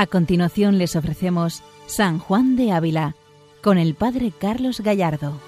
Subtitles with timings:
[0.00, 3.16] A continuación les ofrecemos San Juan de Ávila
[3.62, 5.38] con el Padre Carlos Gallardo.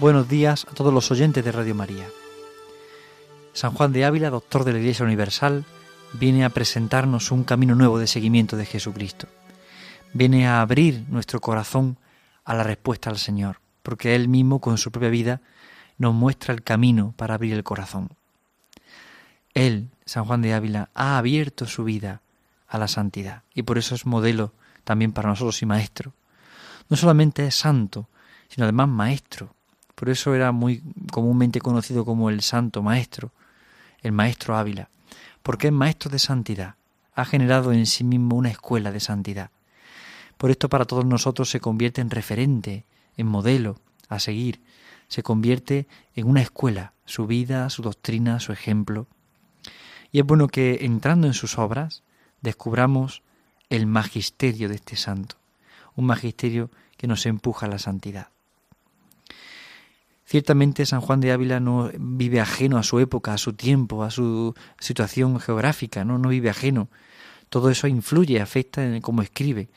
[0.00, 2.06] Buenos días a todos los oyentes de Radio María.
[3.52, 5.66] San Juan de Ávila, doctor de la Iglesia Universal,
[6.14, 9.26] viene a presentarnos un camino nuevo de seguimiento de Jesucristo.
[10.14, 11.98] Viene a abrir nuestro corazón
[12.42, 15.42] a la respuesta al Señor, porque Él mismo con su propia vida
[15.98, 18.16] nos muestra el camino para abrir el corazón.
[19.54, 22.22] Él, San Juan de Ávila, ha abierto su vida
[22.68, 24.52] a la santidad y por eso es modelo
[24.84, 26.14] también para nosotros y maestro.
[26.88, 28.08] No solamente es santo,
[28.48, 29.54] sino además maestro.
[29.94, 33.30] Por eso era muy comúnmente conocido como el santo maestro,
[34.00, 34.88] el maestro Ávila,
[35.42, 36.74] porque es maestro de santidad,
[37.14, 39.50] ha generado en sí mismo una escuela de santidad.
[40.36, 42.84] Por esto para todos nosotros se convierte en referente,
[43.16, 44.60] en modelo a seguir,
[45.08, 49.06] se convierte en una escuela, su vida, su doctrina, su ejemplo.
[50.12, 52.02] Y es bueno que entrando en sus obras
[52.42, 53.22] descubramos
[53.70, 55.36] el magisterio de este santo,
[55.96, 58.28] un magisterio que nos empuja a la santidad.
[60.26, 64.10] Ciertamente San Juan de Ávila no vive ajeno a su época, a su tiempo, a
[64.10, 66.88] su situación geográfica, no, no vive ajeno.
[67.48, 69.68] Todo eso influye, afecta en cómo escribe.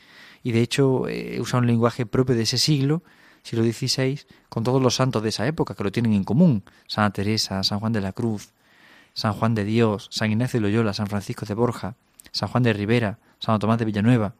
[0.43, 3.03] Y de hecho eh, usa un lenguaje propio de ese siglo,
[3.43, 6.63] siglo XVI, con todos los santos de esa época que lo tienen en común.
[6.87, 8.53] Santa Teresa, San Juan de la Cruz,
[9.15, 11.95] San Juan de Dios, San Ignacio de Loyola, San Francisco de Borja,
[12.31, 14.35] San Juan de Rivera, San Tomás de Villanueva.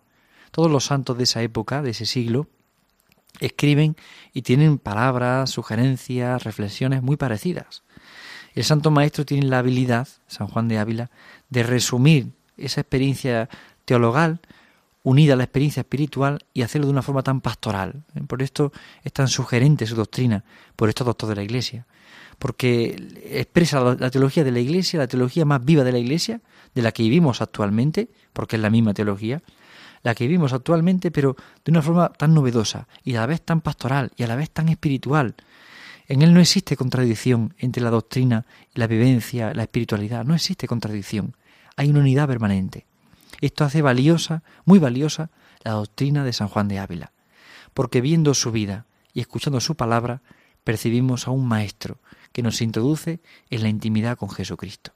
[0.52, 2.48] Todos los santos de esa época, de ese siglo,
[3.40, 3.96] escriben
[4.34, 7.84] y tienen palabras, sugerencias, reflexiones muy parecidas.
[8.54, 11.10] El Santo Maestro tiene la habilidad, San Juan de Ávila,
[11.50, 13.50] de resumir esa experiencia
[13.86, 14.40] teologal
[15.04, 18.04] unida a la experiencia espiritual y hacerlo de una forma tan pastoral.
[18.28, 18.74] Por esto
[19.04, 20.44] es tan sugerente su doctrina,
[20.76, 21.86] por esto doctor de la Iglesia,
[22.40, 22.96] porque
[23.32, 26.42] expresa la teología de la Iglesia, la teología más viva de la Iglesia,
[26.74, 29.42] de la que vivimos actualmente, porque es la misma teología,
[30.04, 33.62] la que vivimos actualmente, pero de una forma tan novedosa y a la vez tan
[33.62, 35.36] pastoral y a la vez tan espiritual.
[36.08, 38.46] En él no existe contradicción entre la doctrina
[38.76, 41.36] la vivencia, la espiritualidad, no existe contradicción.
[41.76, 42.86] Hay una unidad permanente.
[43.42, 45.32] Esto hace valiosa, muy valiosa,
[45.64, 47.12] la doctrina de San Juan de Ávila,
[47.74, 50.22] porque viendo su vida y escuchando su palabra,
[50.64, 51.98] percibimos a un maestro
[52.36, 54.92] que nos introduce en la intimidad con Jesucristo.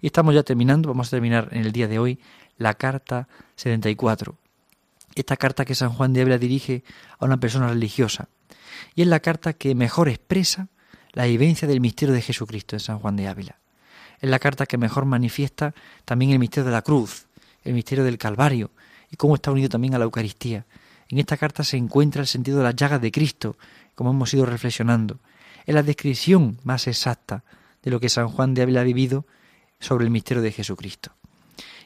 [0.00, 2.18] Y estamos ya terminando, vamos a terminar en el día de hoy
[2.56, 4.34] la carta 74.
[5.14, 6.84] Esta carta que San Juan de Ávila dirige
[7.18, 8.30] a una persona religiosa.
[8.94, 10.68] Y es la carta que mejor expresa
[11.12, 13.58] la vivencia del misterio de Jesucristo en San Juan de Ávila.
[14.18, 15.74] Es la carta que mejor manifiesta
[16.06, 17.26] también el misterio de la cruz,
[17.62, 18.70] el misterio del Calvario
[19.10, 20.64] y cómo está unido también a la Eucaristía.
[21.10, 23.58] En esta carta se encuentra el sentido de las llagas de Cristo,
[23.94, 25.18] como hemos ido reflexionando.
[25.66, 27.44] Es la descripción más exacta
[27.82, 29.26] de lo que San Juan de Ávila ha vivido
[29.80, 31.12] sobre el misterio de Jesucristo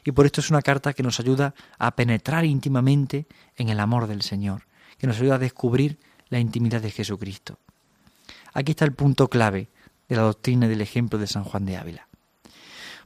[0.03, 4.07] y por esto es una carta que nos ayuda a penetrar íntimamente en el amor
[4.07, 4.63] del Señor,
[4.97, 5.97] que nos ayuda a descubrir
[6.29, 7.57] la intimidad de Jesucristo.
[8.53, 9.67] Aquí está el punto clave
[10.09, 12.07] de la doctrina y del ejemplo de San Juan de Ávila.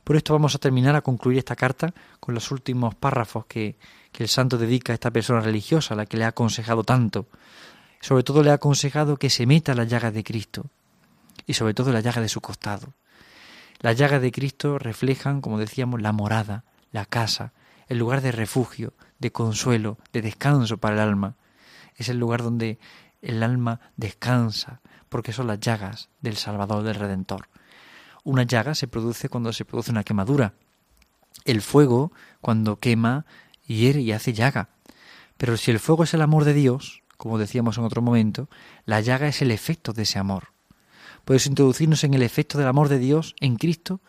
[0.04, 3.76] Por esto vamos a terminar a concluir esta carta con los últimos párrafos que,
[4.12, 7.26] que el santo dedica a esta persona religiosa, a la que le ha aconsejado tanto.
[8.06, 10.68] Sobre todo le ha aconsejado que se meta la llaga de Cristo
[11.48, 12.94] y sobre todo la llaga de su costado.
[13.80, 17.52] Las llagas de Cristo reflejan, como decíamos, la morada, la casa,
[17.88, 21.34] el lugar de refugio, de consuelo, de descanso para el alma.
[21.96, 22.78] Es el lugar donde
[23.24, 27.50] el alma descansa, porque son las llagas del Salvador, del Redentor.
[28.24, 30.54] Una llaga se produce cuando se produce una quemadura.
[31.44, 33.26] El fuego, cuando quema,
[33.66, 34.70] hiere y hace llaga.
[35.38, 38.50] Pero si el fuego es el amor de Dios, como decíamos en otro momento,
[38.86, 40.50] la llaga es el efecto de ese amor.
[41.24, 44.02] Puedes introducirnos en el efecto del amor de Dios en Cristo,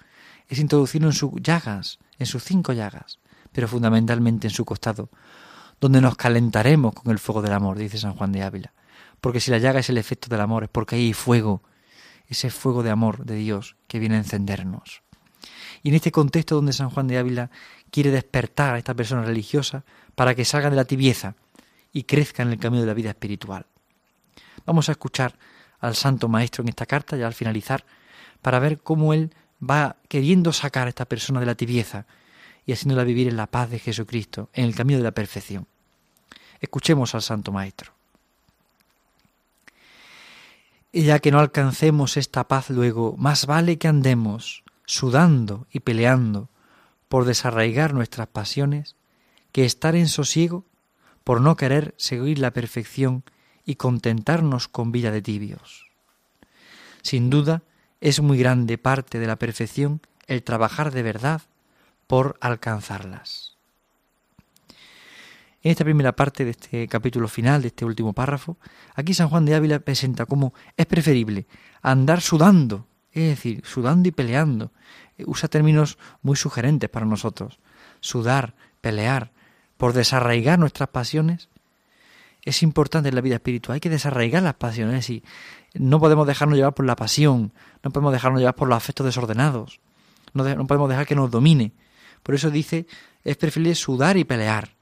[0.49, 3.19] es introducirnos en sus llagas, en sus cinco llagas,
[3.53, 5.09] pero fundamentalmente en su costado,
[5.81, 8.73] donde nos calentaremos con el fuego del amor, dice San Juan de Ávila.
[9.21, 11.63] Porque si la llaga es el efecto del amor, es porque hay fuego,
[12.29, 15.03] ese fuego de amor de Dios que viene a encendernos.
[15.83, 17.51] Y en este contexto donde San Juan de Ávila
[17.91, 21.35] quiere despertar a esta persona religiosa para que salga de la tibieza
[21.97, 23.65] y crezca en el camino de la vida espiritual.
[24.67, 25.39] Vamos a escuchar
[25.81, 27.87] al Santo Maestro en esta carta, ya al finalizar,
[28.43, 29.33] para ver cómo él
[29.63, 32.05] va queriendo sacar a esta persona de la tibieza
[32.67, 35.67] y haciéndola vivir en la paz de Jesucristo, en el camino de la perfección.
[36.61, 37.95] Escuchemos al Santo Maestro.
[40.93, 46.51] Y ya que no alcancemos esta paz luego, más vale que andemos sudando y peleando
[47.09, 48.97] por desarraigar nuestras pasiones,
[49.51, 50.67] que estar en sosiego
[51.27, 53.25] por no querer seguir la perfección
[53.65, 55.91] y contentarnos con vida de tibios.
[57.03, 57.65] Sin duda,
[58.01, 61.43] es muy grande parte de la perfección el trabajar de verdad
[62.07, 63.57] por alcanzarlas.
[65.65, 68.57] En esta primera parte de este capítulo final, de este último párrafo,
[68.95, 71.49] aquí San Juan de Ávila presenta cómo es preferible
[71.83, 74.71] andar sudando, es decir, sudando y peleando.
[75.27, 77.59] Usa términos muy sugerentes para nosotros.
[77.99, 79.33] Sudar, pelear,
[79.77, 81.49] por desarraigar nuestras pasiones.
[82.43, 85.25] Es importante en la vida espiritual, hay que desarraigar las pasiones y
[85.75, 87.53] no podemos dejarnos llevar por la pasión,
[87.83, 89.81] no podemos dejarnos llevar por los afectos desordenados,
[90.33, 91.73] no, no podemos dejar que nos domine.
[92.23, 92.87] Por eso dice,
[93.25, 94.77] es preferible sudar y pelear.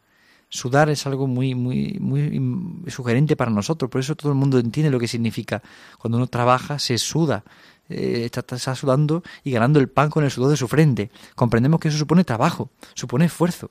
[0.49, 4.91] Sudar es algo muy, muy, muy sugerente para nosotros, por eso todo el mundo entiende
[4.91, 5.63] lo que significa.
[5.99, 7.43] Cuando uno trabaja, se suda,
[7.89, 11.11] eh, está, está, sudando y ganando el pan con el sudor de su frente.
[11.35, 13.71] Comprendemos que eso supone trabajo, supone esfuerzo.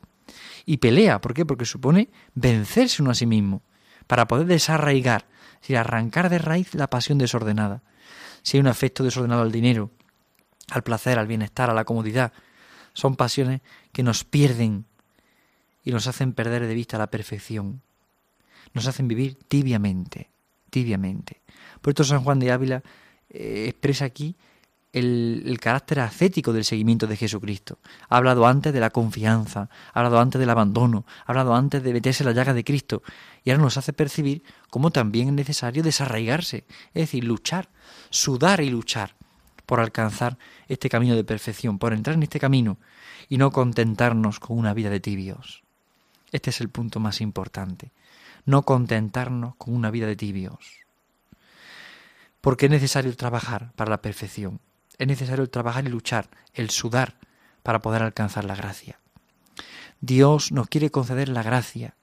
[0.66, 1.46] Y pelea, ¿por qué?
[1.46, 3.62] Porque supone vencerse uno a sí mismo,
[4.08, 5.26] para poder desarraigar,
[5.56, 7.84] es decir, arrancar de raíz la pasión desordenada.
[8.42, 9.92] Si hay un afecto desordenado al dinero,
[10.70, 12.34] al placer, al bienestar, a la comodidad,
[12.94, 14.86] son pasiones que nos pierden
[15.84, 17.82] y nos hacen perder de vista la perfección.
[18.74, 20.30] Nos hacen vivir tibiamente,
[20.70, 21.42] tibiamente.
[21.82, 22.84] Por esto San Juan de Ávila
[23.30, 24.36] eh, expresa aquí
[24.94, 27.80] el, carácter ascético del seguimiento de Jesucristo.
[28.10, 31.94] Ha hablado antes de la confianza, ha hablado antes del abandono, ha hablado antes de
[31.94, 33.02] meterse en la llaga de Cristo
[33.44, 37.70] y ahora nos hace percibir cómo también es necesario desarraigarse, es decir, luchar,
[38.12, 39.16] sudar y luchar
[39.66, 40.38] por alcanzar
[40.68, 42.78] este camino de perfección, por entrar en este camino
[43.30, 45.64] y no contentarnos con una vida de tibios.
[46.32, 47.92] Este es el punto más importante.
[48.46, 50.82] No contentarnos con una vida de tibios.
[52.42, 54.60] Porque es necesario trabajar para la perfección.
[54.98, 57.16] Es necesario trabajar y luchar, el sudar,
[57.64, 59.00] para poder alcanzar la gracia.
[60.02, 61.96] Dios nos quiere conceder la gracia,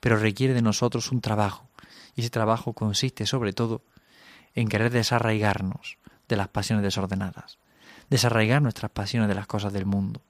[0.00, 1.68] pero requiere de nosotros un trabajo.
[2.14, 3.82] Y ese trabajo consiste sobre todo
[4.54, 5.98] en querer desarraigarnos
[6.28, 7.58] de las pasiones desordenadas,
[8.10, 10.22] desarraigar nuestras pasiones de las cosas del mundo.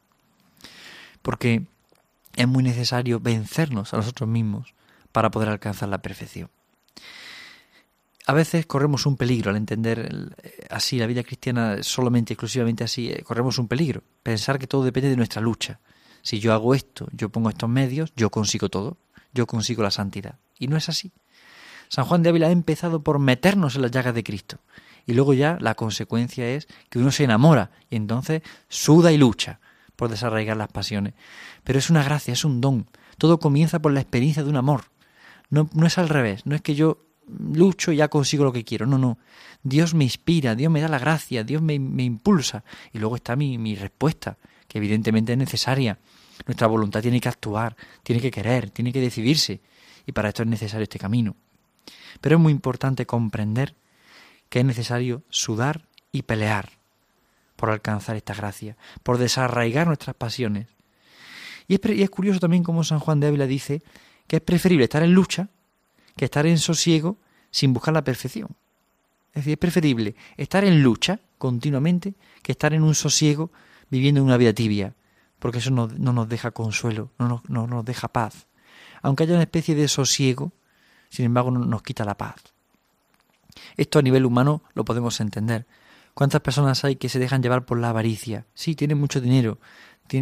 [1.22, 1.64] Porque
[2.34, 4.74] es muy necesario vencernos a nosotros mismos
[5.10, 6.50] para poder alcanzar la perfección.
[8.28, 13.08] A veces corremos un peligro al entender eh, así la vida cristiana solamente, exclusivamente así,
[13.08, 15.78] eh, corremos un peligro, pensar que todo depende de nuestra lucha.
[16.22, 18.96] Si yo hago esto, yo pongo estos medios, yo consigo todo,
[19.32, 20.40] yo consigo la santidad.
[20.58, 21.12] Y no es así.
[21.88, 24.58] San Juan de Ávila ha empezado por meternos en las llagas de Cristo.
[25.06, 29.60] Y luego ya la consecuencia es que uno se enamora y entonces suda y lucha
[29.94, 31.14] por desarraigar las pasiones.
[31.62, 32.86] Pero es una gracia, es un don.
[33.18, 34.86] Todo comienza por la experiencia de un amor.
[35.48, 38.64] No, no es al revés, no es que yo lucho y ya consigo lo que
[38.64, 38.86] quiero.
[38.86, 39.18] No, no.
[39.62, 42.64] Dios me inspira, Dios me da la gracia, Dios me, me impulsa.
[42.92, 44.36] Y luego está mi, mi respuesta,
[44.68, 45.98] que evidentemente es necesaria.
[46.46, 49.60] Nuestra voluntad tiene que actuar, tiene que querer, tiene que decidirse.
[50.06, 51.36] Y para esto es necesario este camino.
[52.20, 53.74] Pero es muy importante comprender
[54.48, 56.70] que es necesario sudar y pelear
[57.56, 60.68] por alcanzar esta gracia, por desarraigar nuestras pasiones.
[61.68, 63.82] Y es, curioso también como San Juan de Ávila dice
[64.28, 65.48] que es preferible estar en lucha
[66.16, 67.18] que estar en sosiego
[67.50, 68.48] sin buscar la perfección.
[69.30, 73.50] Es decir, es preferible estar en lucha continuamente que estar en un sosiego
[73.90, 74.94] viviendo una vida tibia,
[75.38, 78.46] porque eso no, nos deja consuelo, no nos, no nos deja paz.
[79.02, 80.52] Aunque haya una especie de sosiego,
[81.10, 82.36] sin embargo nos quita la paz.
[83.76, 85.66] Esto a nivel humano lo podemos entender,
[86.16, 88.46] ¿Cuántas personas hay que se dejan llevar por la avaricia?
[88.54, 89.58] Sí, tienen mucho dinero,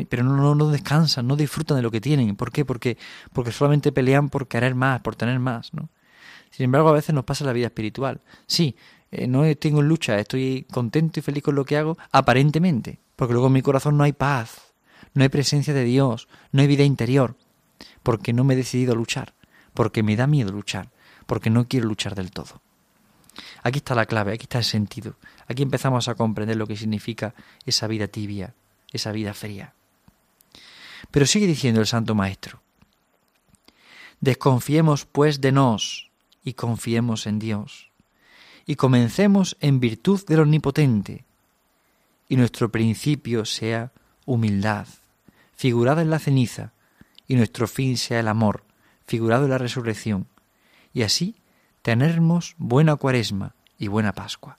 [0.08, 2.36] pero no, descansan, no disfrutan de lo que tienen.
[2.36, 2.64] ¿Por qué?
[2.64, 2.98] Porque,
[3.32, 5.88] porque solamente pelean por querer más, por tener más, ¿no?
[6.50, 8.20] Sin embargo, a veces nos pasa la vida espiritual.
[8.46, 8.76] Sí,
[9.10, 13.48] eh, no tengo lucha, estoy contento y feliz con lo que hago, aparentemente, porque luego
[13.48, 14.74] en mi corazón no hay paz,
[15.14, 17.36] no hay presencia de Dios, no hay vida interior,
[18.02, 19.34] porque no me he decidido a luchar,
[19.72, 20.90] porque me da miedo luchar,
[21.26, 22.60] porque no quiero luchar del todo.
[23.62, 25.16] Aquí está la clave, aquí está el sentido.
[25.46, 27.34] Aquí empezamos a comprender lo que significa
[27.66, 28.54] esa vida tibia,
[28.94, 29.74] esa vida fría.
[31.10, 32.62] Pero sigue diciendo el Santo Maestro,
[34.20, 36.10] desconfiemos pues de nos
[36.42, 37.90] y confiemos en Dios,
[38.66, 41.24] y comencemos en virtud del Omnipotente,
[42.28, 43.92] y nuestro principio sea
[44.24, 44.86] humildad,
[45.56, 46.72] figurada en la ceniza,
[47.28, 48.64] y nuestro fin sea el amor,
[49.06, 50.26] figurado en la resurrección,
[50.92, 51.36] y así
[51.82, 54.58] tenermos buena cuaresma y buena Pascua.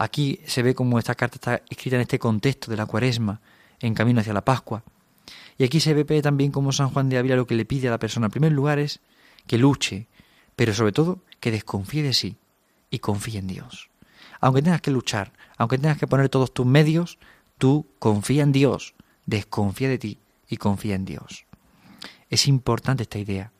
[0.00, 3.42] Aquí se ve como esta carta está escrita en este contexto de la cuaresma,
[3.80, 4.82] en camino hacia la Pascua.
[5.58, 7.90] Y aquí se ve también como San Juan de Ávila lo que le pide a
[7.90, 9.00] la persona, en primer lugar, es
[9.46, 10.06] que luche,
[10.56, 12.38] pero sobre todo que desconfíe de sí
[12.88, 13.90] y confíe en Dios.
[14.40, 17.18] Aunque tengas que luchar, aunque tengas que poner todos tus medios,
[17.58, 18.94] tú confía en Dios,
[19.26, 21.44] desconfía de ti y confía en Dios.
[22.30, 23.52] Es importante esta idea,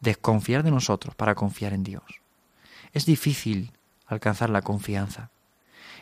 [0.00, 2.02] desconfiar de nosotros para confiar en Dios.
[2.92, 3.70] Es difícil
[4.08, 5.30] alcanzar la confianza.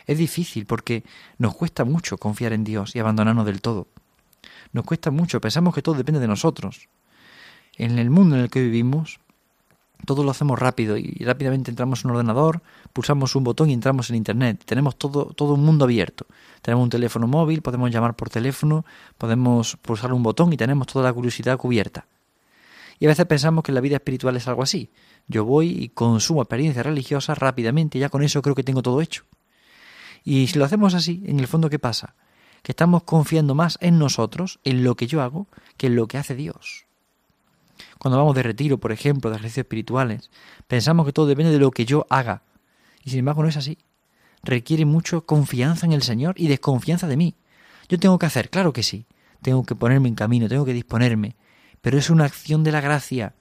[0.08, 1.04] Es difícil porque
[1.36, 3.86] nos cuesta mucho confiar en Dios y abandonarnos del todo.
[4.72, 6.88] Nos cuesta mucho, pensamos que todo depende de nosotros.
[7.76, 9.20] En el mundo en el que vivimos,
[10.06, 12.62] todo lo hacemos rápido y rápidamente entramos en un ordenador,
[12.94, 14.62] pulsamos un botón y entramos en Internet.
[14.64, 16.24] Tenemos todo, todo un mundo abierto.
[16.62, 18.86] Tenemos un teléfono móvil, podemos llamar por teléfono,
[19.18, 22.06] podemos pulsar un botón y tenemos toda la curiosidad cubierta.
[22.98, 24.90] Y a veces pensamos que la vida espiritual es algo así.
[25.26, 29.02] Yo voy y consumo experiencias religiosas rápidamente y ya con eso creo que tengo todo
[29.02, 29.24] hecho.
[30.30, 32.14] Y si lo hacemos así, en el fondo, ¿qué pasa?
[32.62, 35.46] Que estamos confiando más en nosotros, en lo que yo hago,
[35.78, 36.84] que en lo que hace Dios.
[37.98, 40.30] Cuando vamos de retiro, por ejemplo, de ejercicios espirituales,
[40.66, 42.42] pensamos que todo depende de lo que yo haga.
[43.02, 43.78] Y sin embargo no es así.
[44.42, 47.34] Requiere mucho confianza en el Señor y desconfianza de mí.
[47.88, 49.06] Yo tengo que hacer, claro que sí.
[49.40, 51.36] Tengo que ponerme en camino, tengo que disponerme.
[51.80, 53.34] Pero es una acción de la gracia.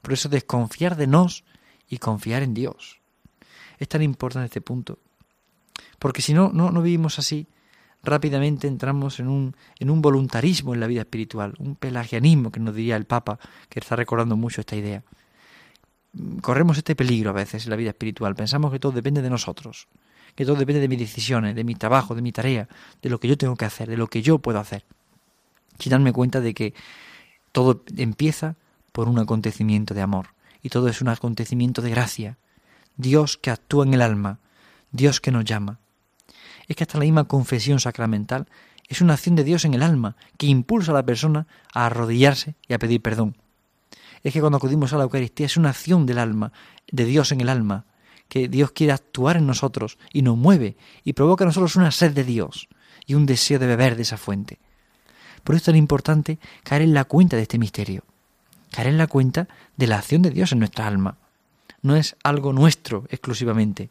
[0.00, 1.44] Por eso desconfiar de nos
[1.86, 3.02] y confiar en Dios.
[3.76, 5.00] Es tan importante este punto.
[6.00, 7.46] Porque si no, no, no vivimos así,
[8.02, 12.74] rápidamente entramos en un, en un voluntarismo en la vida espiritual, un pelagianismo que nos
[12.74, 13.38] diría el Papa,
[13.68, 15.04] que está recordando mucho esta idea.
[16.40, 19.88] Corremos este peligro a veces en la vida espiritual, pensamos que todo depende de nosotros,
[20.34, 22.66] que todo depende de mis decisiones, de mi trabajo, de mi tarea,
[23.02, 24.84] de lo que yo tengo que hacer, de lo que yo puedo hacer,
[25.78, 26.74] sin darme cuenta de que
[27.52, 28.56] todo empieza
[28.92, 30.28] por un acontecimiento de amor.
[30.62, 32.38] Y todo es un acontecimiento de gracia.
[32.96, 34.40] Dios que actúa en el alma,
[34.92, 35.78] Dios que nos llama,
[36.70, 38.46] es que hasta la misma confesión sacramental
[38.88, 42.54] es una acción de Dios en el alma que impulsa a la persona a arrodillarse
[42.68, 43.36] y a pedir perdón.
[44.22, 46.52] Es que cuando acudimos a la Eucaristía es una acción del alma,
[46.92, 47.86] de Dios en el alma,
[48.28, 52.12] que Dios quiere actuar en nosotros y nos mueve y provoca a nosotros una sed
[52.12, 52.68] de Dios
[53.04, 54.60] y un deseo de beber de esa fuente.
[55.42, 58.04] Por eso es tan importante caer en la cuenta de este misterio,
[58.70, 61.16] caer en la cuenta de la acción de Dios en nuestra alma.
[61.82, 63.90] No es algo nuestro exclusivamente.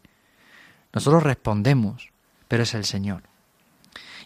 [0.93, 2.13] Nosotros respondemos,
[2.49, 3.23] pero es el Señor.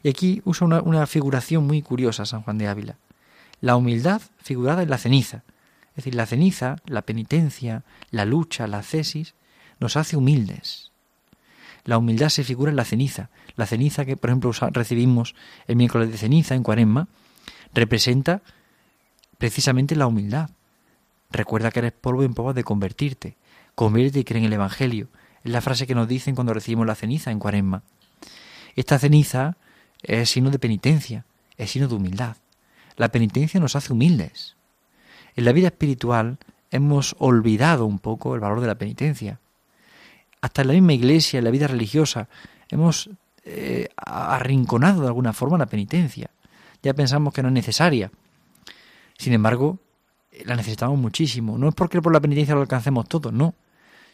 [0.01, 2.97] Y aquí usa una, figuración muy curiosa San Juan de Ávila.
[3.61, 5.43] La humildad figurada en la ceniza.
[5.89, 9.35] Es decir, la ceniza, la penitencia, la lucha, la cesis,
[9.79, 10.91] nos hace humildes.
[11.85, 13.29] La humildad se figura en la ceniza.
[13.55, 15.35] La ceniza que, por ejemplo, recibimos
[15.67, 17.07] el miércoles de ceniza en Cuaresma,
[17.73, 18.41] representa
[19.37, 20.49] precisamente la humildad.
[21.29, 23.37] Recuerda que eres polvo en polvo de convertirte.
[23.75, 25.09] Convierte y cree en el Evangelio.
[25.43, 27.83] Es la frase que nos dicen cuando recibimos la ceniza en Cuaresma.
[28.75, 29.57] Esta ceniza
[30.01, 31.25] es signo de penitencia,
[31.57, 32.37] es signo de humildad.
[32.95, 34.55] La penitencia nos hace humildes.
[35.35, 36.37] En la vida espiritual
[36.71, 39.39] hemos olvidado un poco el valor de la penitencia.
[40.41, 42.27] Hasta en la misma iglesia, en la vida religiosa,
[42.69, 43.09] hemos
[43.45, 46.29] eh, arrinconado de alguna forma la penitencia.
[46.81, 48.11] Ya pensamos que no es necesaria.
[49.17, 49.79] Sin embargo,
[50.45, 51.57] la necesitamos muchísimo.
[51.57, 53.55] No es porque por la penitencia lo alcancemos todo, no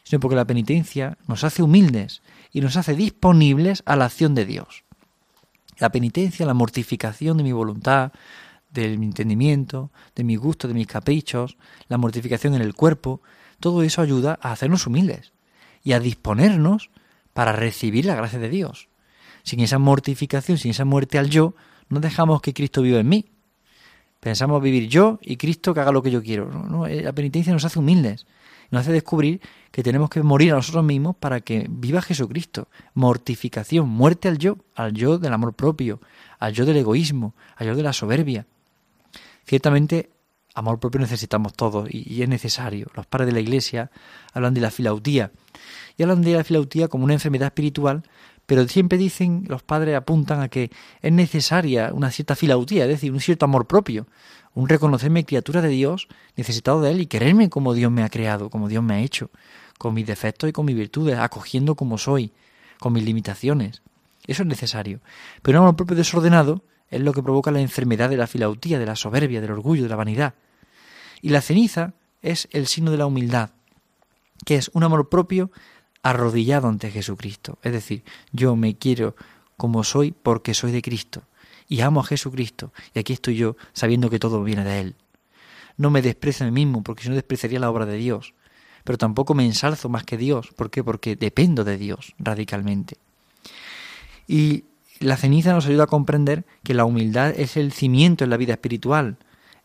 [0.04, 4.46] sino porque la penitencia nos hace humildes y nos hace disponibles a la acción de
[4.46, 4.84] Dios.
[5.78, 8.12] La penitencia, la mortificación de mi voluntad,
[8.72, 13.22] de mi entendimiento, de mi gusto, de mis caprichos, la mortificación en el cuerpo,
[13.60, 15.34] todo eso ayuda a hacernos humildes
[15.84, 16.90] y a disponernos
[17.34, 18.90] para recibir la gracia de Dios.
[19.44, 21.56] Sin esa mortificación, sin esa muerte al yo,
[21.88, 23.26] no dejamos que Cristo viva en mí.
[24.20, 26.52] Pensamos vivir yo y Cristo que haga lo que yo quiero.
[26.52, 28.26] no, la penitencia nos hace humildes
[28.72, 29.42] nos hace descubrir
[29.72, 32.68] que tenemos que morir a nosotros mismos para que viva Jesucristo.
[32.94, 36.00] Mortificación, muerte al yo, al yo del amor propio,
[36.40, 38.46] al yo del egoísmo, al yo de la soberbia.
[39.46, 40.10] Ciertamente,
[40.56, 42.88] amor propio necesitamos todos y, es necesario.
[42.96, 43.92] Los padres de la Iglesia
[44.34, 45.32] hablan de la filautía
[45.98, 48.04] y hablan de la filautía como una enfermedad espiritual,
[48.46, 50.72] pero siempre dicen, los padres apuntan a que
[51.02, 54.08] es necesaria una cierta filautía, es decir, un cierto amor propio,
[54.54, 58.50] un reconocerme criatura de Dios, necesitado de Él y quererme como Dios me ha creado,
[58.50, 59.30] como Dios me ha hecho,
[59.80, 62.32] con mis defectos y con mis virtudes, acogiendo como soy,
[62.80, 63.82] con mis limitaciones.
[64.28, 65.00] Eso es necesario.
[65.42, 68.86] Pero un amor propio desordenado es lo que provoca la enfermedad de la filautía, de
[68.86, 70.36] la soberbia, del orgullo, de la vanidad.
[71.22, 73.52] Y la ceniza es el signo de la humildad,
[74.46, 75.50] que es un amor propio
[76.04, 77.58] arrodillado ante Jesucristo.
[77.64, 79.16] Es decir, yo me quiero
[79.58, 81.24] como soy porque soy de Cristo
[81.70, 84.96] y amo a Jesucristo, y aquí estoy yo sabiendo que todo viene de Él.
[85.78, 88.34] No me desprecio a mí mismo, porque si no despreciaría la obra de Dios,
[88.84, 90.50] pero tampoco me ensalzo más que Dios.
[90.56, 90.84] ¿Por qué?
[90.84, 92.98] Porque dependo de Dios radicalmente.
[94.28, 94.66] Y
[95.00, 98.54] la ceniza nos ayuda a comprender que la humildad es el cimiento en la vida
[98.54, 99.18] espiritual,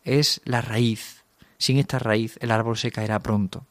[0.04, 1.24] es la raíz.
[1.58, 3.66] Sin esta raíz el árbol se caerá pronto.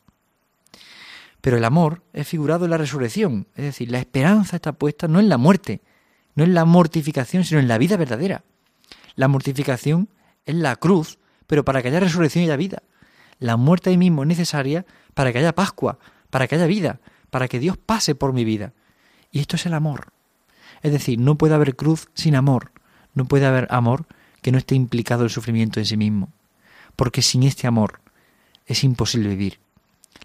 [1.42, 5.20] Pero el amor es figurado en la resurrección, es decir, la esperanza está puesta no
[5.20, 5.82] en la muerte,
[6.36, 8.44] no en la mortificación, sino en la vida verdadera.
[9.16, 10.10] La mortificación
[10.46, 12.84] es la cruz, pero para que haya resurrección y haya vida.
[13.40, 17.48] La muerte ahí mismo es necesaria para que haya Pascua, para que haya vida, para
[17.48, 18.74] que Dios pase por mi vida.
[19.32, 20.14] Y esto es el amor.
[20.82, 22.72] Es decir, no puede haber cruz sin amor,
[23.14, 24.06] no puede haber amor
[24.42, 26.32] que no esté implicado el sufrimiento en sí mismo,
[26.96, 28.02] porque sin este amor
[28.66, 29.60] es imposible vivir.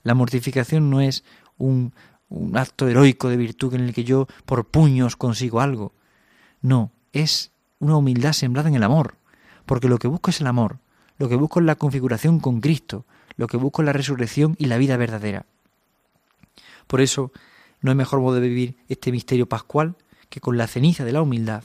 [0.02, 1.24] La mortificación no es
[1.56, 1.92] un,
[2.28, 5.92] un acto heroico de virtud en el que yo por puños consigo algo.
[6.60, 9.14] No, es una humildad sembrada en el amor,
[9.66, 10.78] porque lo que busco es el amor,
[11.18, 13.06] lo que busco es la configuración con Cristo,
[13.38, 15.46] lo que busco es la resurrección y la vida verdadera.
[16.86, 17.32] Por eso,
[17.80, 19.96] no hay mejor modo de vivir este misterio pascual
[20.28, 21.62] que con la ceniza de la humildad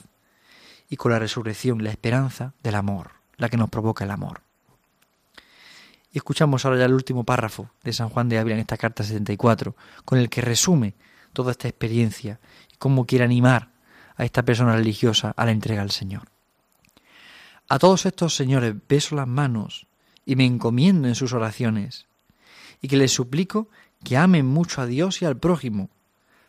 [0.88, 4.42] y con la resurrección, la esperanza del amor, la que nos provoca el amor.
[6.12, 9.04] Y escuchamos ahora ya el último párrafo de San Juan de Ávila en esta carta
[9.04, 9.76] 74,
[10.06, 10.94] con el que resume
[11.34, 12.40] toda esta experiencia
[12.72, 13.72] y cómo quiere animar
[14.16, 16.30] a esta persona religiosa a la entrega al Señor.
[17.68, 19.88] A todos estos señores beso las manos
[20.26, 22.06] y me encomiendo en sus oraciones,
[22.82, 23.68] y que les suplico
[24.04, 25.90] que amen mucho a Dios y al prójimo,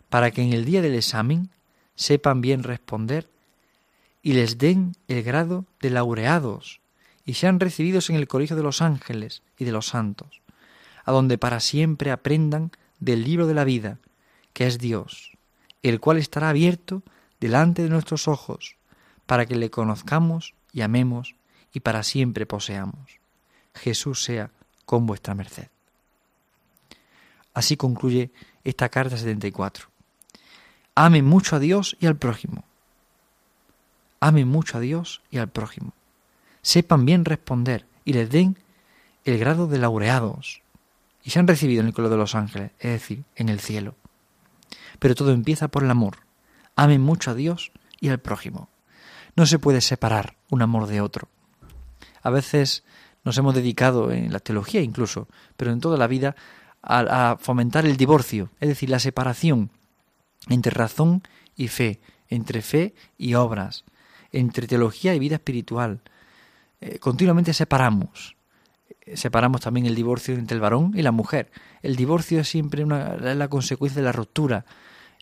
[0.09, 1.51] para que en el día del examen
[1.95, 3.29] sepan bien responder
[4.23, 6.81] y les den el grado de laureados
[7.27, 10.41] y sean recibidos en el colegio de los ángeles y de los santos,
[11.05, 13.99] a donde para siempre aprendan del libro de la vida,
[14.53, 15.33] que es Dios,
[15.83, 17.03] el cual estará abierto
[17.41, 18.77] delante de nuestros ojos,
[19.27, 21.35] para que le conozcamos y amemos
[21.73, 23.24] y para siempre poseamos.
[23.75, 24.51] Jesús sea
[24.85, 25.69] con vuestra merced.
[27.53, 28.31] Así concluye
[28.65, 29.89] esta carta 74.
[30.95, 32.65] Amen mucho a Dios y al prójimo.
[34.21, 35.93] Amen mucho a Dios y al prójimo.
[36.63, 38.59] Sepan bien responder y les den
[39.25, 40.63] el grado de laureados
[41.23, 43.95] y se han recibido en el colo de los ángeles, es decir, en el cielo.
[44.99, 46.19] Pero todo empieza por el amor.
[46.77, 48.69] Amen mucho a Dios y al prójimo.
[49.37, 51.29] No se puede separar un amor de otro.
[52.23, 52.85] A veces
[53.25, 56.37] nos hemos dedicado en la teología incluso, pero en toda la vida,
[56.83, 59.71] a, fomentar el divorcio, es decir, la separación
[60.49, 61.23] entre razón
[61.57, 63.85] y fe, entre fe y obras,
[64.33, 66.01] entre teología y vida espiritual.
[66.81, 68.37] Eh, continuamente separamos.
[69.15, 71.51] Separamos también el divorcio entre el varón y la mujer.
[71.83, 74.67] El divorcio es siempre una, la consecuencia de la ruptura,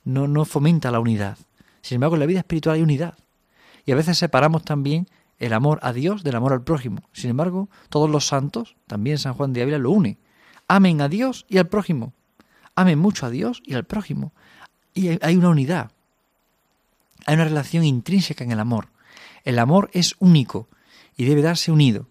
[0.05, 1.39] no, no fomenta la unidad.
[1.83, 3.15] Sin embargo, en la vida espiritual hay unidad.
[3.85, 5.09] Y a veces separamos también
[5.43, 7.03] el amor a Dios del amor al prójimo.
[7.13, 10.17] Sin embargo, todos los santos, también San Juan de Ávila lo une.
[10.69, 12.13] Amen a Dios y al prójimo.
[12.77, 14.33] Amen mucho a Dios y al prójimo.
[14.95, 15.91] Y hay una unidad.
[17.27, 18.89] Hay una relación intrínseca en el amor.
[19.43, 20.69] El amor es único
[21.17, 22.07] y debe darse unido.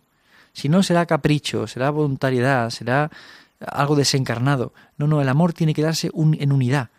[0.51, 3.11] Si no, será capricho, será voluntariedad, será
[3.65, 4.73] algo desencarnado.
[4.97, 6.89] No, no, el amor tiene que darse en unidad.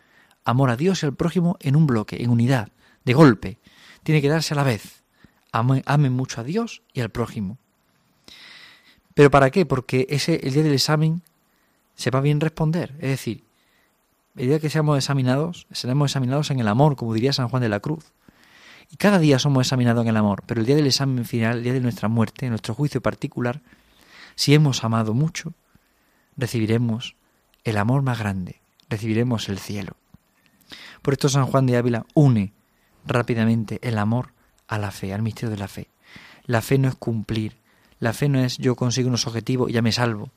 [0.46, 2.70] Amor a Dios y al prójimo en un bloque, en unidad,
[3.04, 3.58] de golpe.
[4.02, 5.01] Tiene que darse a la vez
[5.52, 7.58] amen, mucho a Dios y al prójimo.
[9.14, 9.66] ¿Pero para qué?
[9.66, 11.22] Porque ese, el día del examen
[11.94, 12.94] se va bien responder.
[12.98, 13.44] Es decir,
[14.36, 17.68] el día que seamos examinados, seremos examinados en el amor, como diría San Juan de
[17.68, 18.12] la Cruz.
[18.90, 21.64] Y cada día somos examinados en el amor, pero el día del examen final, el
[21.64, 23.60] día de nuestra muerte, nuestro juicio particular,
[24.34, 25.52] si hemos amado mucho,
[26.36, 27.16] recibiremos
[27.64, 29.96] el amor más grande, recibiremos el cielo.
[31.02, 32.52] Por esto San Juan de Ávila une
[33.06, 34.31] rápidamente el amor
[34.72, 35.88] a la fe, al misterio de la fe.
[36.46, 37.58] La fe no es cumplir,
[38.00, 40.30] la fe no es yo consigo unos objetivos y ya me salvo.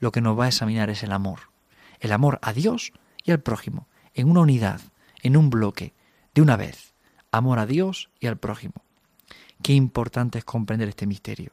[0.00, 1.52] Lo que nos va a examinar es el amor.
[2.00, 4.80] El amor a Dios y al prójimo, en una unidad,
[5.22, 5.94] en un bloque,
[6.34, 6.94] de una vez.
[7.30, 8.74] Amor a Dios y al prójimo.
[9.62, 11.52] Qué importante es comprender este misterio.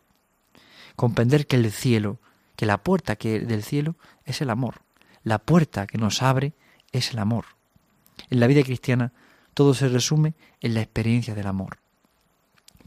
[0.95, 2.19] Comprender que el cielo,
[2.55, 4.81] que la puerta que del cielo es el amor.
[5.21, 6.53] La puerta que nos abre
[6.91, 7.45] es el amor.
[8.31, 9.13] En la vida cristiana
[9.53, 11.77] todo se resume en la experiencia del amor.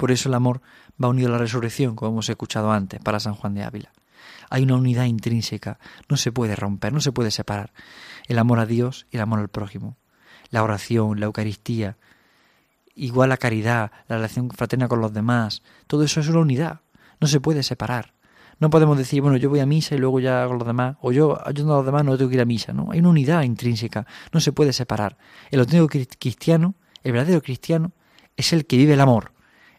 [0.01, 3.35] Por eso el amor va unido a la resurrección, como hemos escuchado antes, para San
[3.35, 3.93] Juan de Ávila.
[4.49, 7.75] Hay una unidad intrínseca, no se puede romper, no se puede separar.
[8.27, 9.99] El amor a Dios y el amor al prójimo.
[10.49, 11.99] La oración, la Eucaristía,
[12.95, 16.81] igual la caridad, la relación fraterna con los demás, todo eso es una unidad,
[17.21, 18.15] no se puede separar.
[18.59, 21.13] No podemos decir, bueno, yo voy a misa y luego ya hago los demás, o
[21.13, 23.43] yo ayudo a los demás, no tengo que ir a misa, no, hay una unidad
[23.43, 25.19] intrínseca, no se puede separar.
[25.51, 27.93] El auténtico cristiano, el verdadero cristiano,
[28.39, 29.33] es el que vive el amor,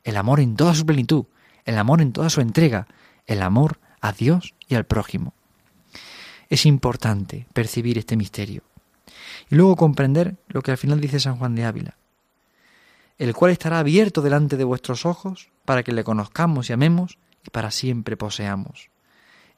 [0.04, 1.26] el amor en toda su plenitud,
[1.66, 2.88] el amor en toda su entrega,
[3.28, 5.34] el amor a Dios y al prójimo.
[6.50, 8.64] Es importante percibir este misterio
[9.50, 11.98] y luego comprender lo que al final dice San Juan de Ávila,
[13.18, 17.50] el cual estará abierto delante de vuestros ojos para que le conozcamos y amemos y
[17.52, 18.90] para siempre poseamos.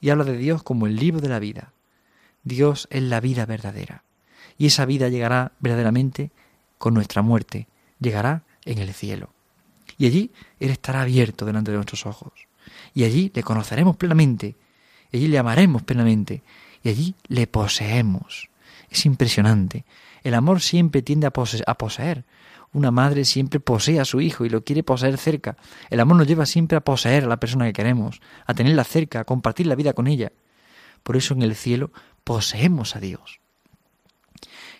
[0.01, 1.71] Y habla de Dios como el libro de la vida.
[2.43, 4.03] Dios es la vida verdadera.
[4.57, 6.31] Y esa vida llegará verdaderamente
[6.77, 7.67] con nuestra muerte,
[7.99, 9.32] llegará en el cielo.
[10.03, 12.33] Y allí Él estará abierto delante de nuestros ojos.
[12.93, 14.57] Y allí le conoceremos plenamente.
[15.09, 16.43] Y allí le amaremos plenamente.
[16.83, 18.49] Y allí le poseemos.
[18.89, 19.85] Es impresionante.
[20.21, 22.25] El amor siempre tiende a, poseer.
[22.73, 25.55] Una madre siempre posee a su hijo y lo quiere poseer cerca.
[25.89, 29.21] El amor nos lleva siempre a poseer a la persona que queremos, a tenerla cerca,
[29.21, 30.33] a compartir la vida con ella.
[31.03, 31.93] Por eso en el cielo
[32.25, 33.39] poseemos a Dios.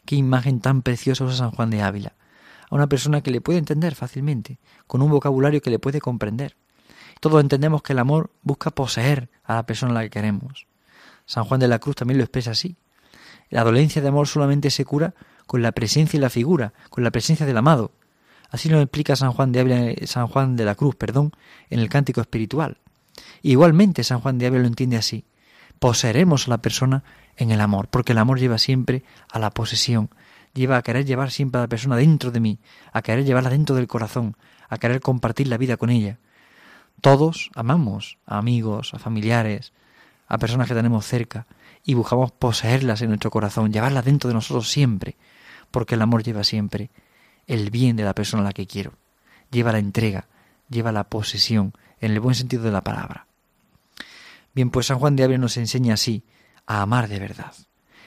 [0.03, 2.13] Qué imagen tan preciosa usa San Juan de Ávila.
[2.73, 4.57] Una persona que le puede entender fácilmente,
[4.87, 6.55] con un vocabulario que le puede comprender.
[7.19, 10.65] Todos entendemos que el amor busca poseer a la persona a la que queremos.
[11.27, 12.75] San Juan de la Cruz también lo expresa así.
[13.51, 15.13] La dolencia de amor solamente se cura
[15.45, 17.91] con la presencia y la figura, con la presencia del amado.
[18.49, 21.31] Así lo explica San Juan de San Juan de la Cruz, perdón,
[21.69, 22.79] en el cántico espiritual.
[23.43, 25.25] igualmente San Juan de Ávila lo entiende así.
[25.77, 27.03] Poseeremos a la persona
[27.37, 30.09] en el amor, porque el amor lleva siempre a la posesión,
[30.53, 32.59] lleva a querer llevar siempre a la persona dentro de mí,
[32.91, 34.35] a querer llevarla dentro del corazón,
[34.69, 36.19] a querer compartir la vida con ella.
[37.01, 39.73] Todos amamos a amigos, a familiares,
[40.27, 41.47] a personas que tenemos cerca
[41.83, 45.17] y buscamos poseerlas en nuestro corazón, llevarlas dentro de nosotros siempre,
[45.71, 46.89] porque el amor lleva siempre
[47.47, 48.93] el bien de la persona a la que quiero,
[49.51, 50.27] lleva la entrega,
[50.69, 53.27] lleva la posesión, en el buen sentido de la palabra.
[54.53, 56.23] Bien, pues San Juan de Ávila nos enseña así
[56.65, 57.53] a amar de verdad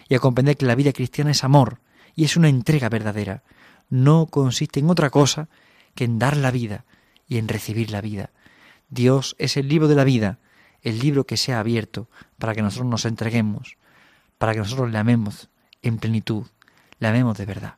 [0.09, 1.81] y a comprender que la vida cristiana es amor
[2.17, 3.45] y es una entrega verdadera.
[3.89, 5.49] No consiste en otra cosa
[5.95, 6.85] que en dar la vida
[7.29, 8.31] y en recibir la vida.
[8.89, 10.39] Dios es el libro de la vida,
[10.83, 13.77] el libro que se ha abierto para que nosotros nos entreguemos,
[14.39, 15.49] para que nosotros le amemos
[15.83, 16.47] en plenitud,
[16.99, 17.77] le amemos de verdad.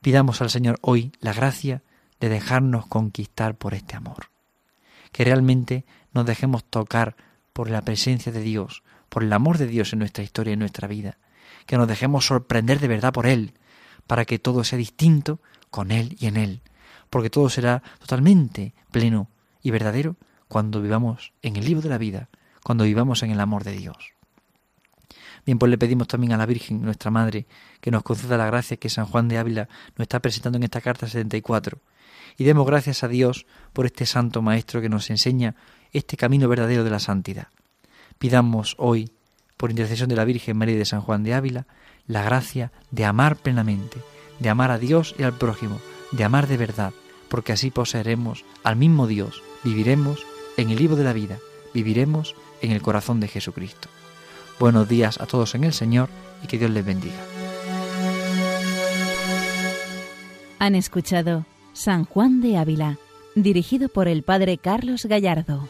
[0.00, 1.82] Pidamos al Señor hoy la gracia
[2.18, 4.30] de dejarnos conquistar por este amor,
[5.12, 7.16] que realmente nos dejemos tocar
[7.52, 10.60] por la presencia de Dios, por el amor de Dios en nuestra historia y en
[10.60, 11.18] nuestra vida,
[11.66, 13.54] que nos dejemos sorprender de verdad por Él,
[14.06, 16.62] para que todo sea distinto con Él y en Él,
[17.10, 19.28] porque todo será totalmente pleno
[19.62, 20.16] y verdadero
[20.48, 22.28] cuando vivamos en el libro de la vida,
[22.62, 24.12] cuando vivamos en el amor de Dios.
[25.44, 27.46] Bien, pues le pedimos también a la Virgen, nuestra Madre,
[27.80, 30.80] que nos conceda la gracia que San Juan de Ávila nos está presentando en esta
[30.80, 31.78] carta 74.
[32.36, 35.56] Y demos gracias a Dios por este Santo Maestro que nos enseña
[35.92, 37.48] este camino verdadero de la santidad.
[38.18, 39.10] Pidamos hoy,
[39.56, 41.66] por intercesión de la Virgen María de San Juan de Ávila,
[42.06, 43.98] la gracia de amar plenamente,
[44.38, 46.92] de amar a Dios y al prójimo, de amar de verdad,
[47.28, 51.38] porque así poseeremos al mismo Dios, viviremos en el libro de la vida,
[51.72, 53.88] viviremos en el corazón de Jesucristo.
[54.58, 56.08] Buenos días a todos en el Señor
[56.42, 57.20] y que Dios les bendiga.
[60.58, 62.98] Han escuchado San Juan de Ávila,
[63.34, 65.68] dirigido por el Padre Carlos Gallardo.